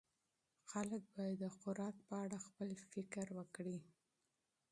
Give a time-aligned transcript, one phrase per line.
[0.69, 3.77] خلک باید د خوراک په اړه خپل فکر وکړي.